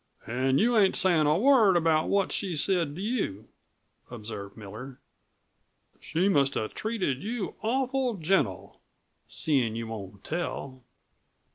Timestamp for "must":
6.27-6.55